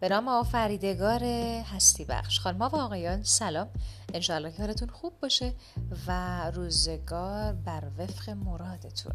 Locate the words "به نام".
0.00-0.28